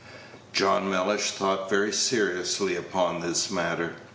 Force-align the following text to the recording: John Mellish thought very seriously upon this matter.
John 0.51 0.89
Mellish 0.89 1.29
thought 1.29 1.69
very 1.69 1.93
seriously 1.93 2.75
upon 2.75 3.21
this 3.21 3.51
matter. 3.51 3.97